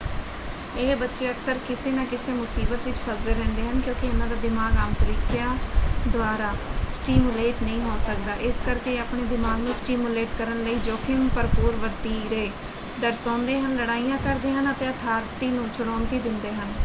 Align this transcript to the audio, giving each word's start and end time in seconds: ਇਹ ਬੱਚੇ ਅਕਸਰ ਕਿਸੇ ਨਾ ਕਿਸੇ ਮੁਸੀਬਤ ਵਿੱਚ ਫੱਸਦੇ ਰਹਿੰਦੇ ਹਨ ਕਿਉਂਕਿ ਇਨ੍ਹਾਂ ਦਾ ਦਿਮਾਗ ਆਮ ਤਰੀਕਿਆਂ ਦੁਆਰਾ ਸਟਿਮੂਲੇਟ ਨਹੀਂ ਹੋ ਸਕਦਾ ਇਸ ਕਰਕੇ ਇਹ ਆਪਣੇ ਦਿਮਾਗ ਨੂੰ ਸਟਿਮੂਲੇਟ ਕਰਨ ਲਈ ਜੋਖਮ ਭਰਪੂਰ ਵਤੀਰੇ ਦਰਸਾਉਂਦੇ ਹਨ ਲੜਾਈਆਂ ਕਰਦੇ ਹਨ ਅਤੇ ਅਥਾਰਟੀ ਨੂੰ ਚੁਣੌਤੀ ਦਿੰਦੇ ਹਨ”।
ਇਹ 0.75 0.95
ਬੱਚੇ 0.97 1.29
ਅਕਸਰ 1.29 1.57
ਕਿਸੇ 1.67 1.91
ਨਾ 1.91 2.03
ਕਿਸੇ 2.05 2.31
ਮੁਸੀਬਤ 2.33 2.85
ਵਿੱਚ 2.85 2.97
ਫੱਸਦੇ 2.97 3.33
ਰਹਿੰਦੇ 3.33 3.61
ਹਨ 3.61 3.79
ਕਿਉਂਕਿ 3.81 4.07
ਇਨ੍ਹਾਂ 4.07 4.27
ਦਾ 4.27 4.35
ਦਿਮਾਗ 4.37 4.77
ਆਮ 4.77 4.93
ਤਰੀਕਿਆਂ 4.95 5.55
ਦੁਆਰਾ 6.07 6.53
ਸਟਿਮੂਲੇਟ 6.87 7.61
ਨਹੀਂ 7.63 7.81
ਹੋ 7.81 7.97
ਸਕਦਾ 7.99 8.35
ਇਸ 8.43 8.55
ਕਰਕੇ 8.65 8.93
ਇਹ 8.93 8.99
ਆਪਣੇ 8.99 9.23
ਦਿਮਾਗ 9.27 9.59
ਨੂੰ 9.59 9.73
ਸਟਿਮੂਲੇਟ 9.75 10.29
ਕਰਨ 10.37 10.63
ਲਈ 10.63 10.75
ਜੋਖਮ 10.85 11.27
ਭਰਪੂਰ 11.35 11.75
ਵਤੀਰੇ 11.77 12.49
ਦਰਸਾਉਂਦੇ 12.99 13.59
ਹਨ 13.59 13.75
ਲੜਾਈਆਂ 13.75 14.17
ਕਰਦੇ 14.23 14.51
ਹਨ 14.51 14.71
ਅਤੇ 14.71 14.89
ਅਥਾਰਟੀ 14.89 15.47
ਨੂੰ 15.49 15.67
ਚੁਣੌਤੀ 15.69 16.19
ਦਿੰਦੇ 16.19 16.51
ਹਨ”। 16.51 16.73